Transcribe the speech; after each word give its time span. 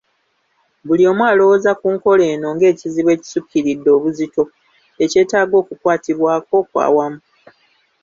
Buli 0.87 1.03
omu 1.11 1.23
alowooza 1.31 1.71
ku 1.79 1.87
nkola 1.95 2.23
eno 2.33 2.47
ng'ekizibu 2.55 3.09
ekisukkiridde 3.15 3.89
obuzito 3.97 4.43
ekyetaaga 5.03 5.55
okukwatibwako 5.61 6.53
okwawamu 6.61 7.19